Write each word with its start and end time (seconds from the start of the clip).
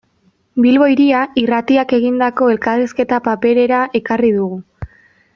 Bilbo 0.65 0.85
Hiria 0.91 1.19
Irratiak 1.41 1.93
egindako 1.97 2.47
elkarrizketa 2.53 3.19
paperera 3.27 3.83
ekarri 4.01 4.33
dugu. 4.39 4.59